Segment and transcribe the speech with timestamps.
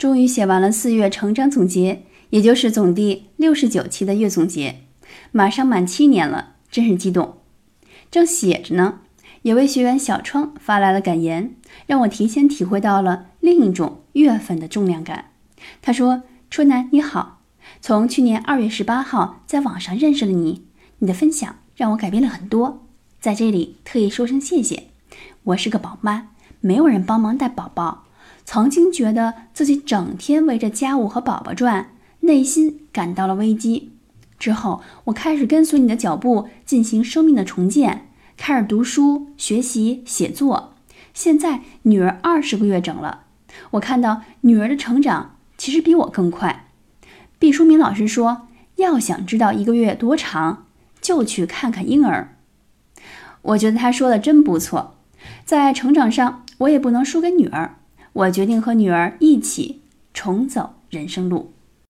[0.00, 4.76] 终于写完了四月成长总结，也就是总第六十九期的月总结，
[5.30, 7.36] 马上满七年了，真是激动。
[8.10, 9.00] 正写着呢，
[9.42, 11.54] 有位学员小窗发来了感言，
[11.86, 15.32] 让我提前体会到了另一种月份的重量感。
[15.82, 17.42] 他说：“春楠你好，
[17.82, 20.64] 从去年二月十八号在网上认识了你，
[21.00, 22.86] 你的分享让我改变了很多，
[23.20, 24.84] 在这里特意说声谢谢。
[25.42, 26.28] 我是个宝妈，
[26.60, 28.04] 没有人帮忙带宝宝。”
[28.44, 31.90] 曾经觉得自己整天围着家务和宝宝转，
[32.20, 33.92] 内心感到了危机。
[34.38, 40.72] 之后，我开始跟随你的脚步进行生命的重建，开始读书、学习、写作。
[41.12, 43.24] 现在女儿二十个月整了，
[43.72, 46.68] 我看到女儿的成长其实比我更快。
[47.38, 50.66] 毕淑敏老师说，要想知道一个月多长，
[51.00, 52.36] 就去看看婴儿。
[53.42, 54.96] 我觉得他说的真不错，
[55.44, 57.76] 在成长上，我也不能输给女儿。
[58.12, 59.80] 我决定和女儿一起
[60.12, 61.52] 重走人生路。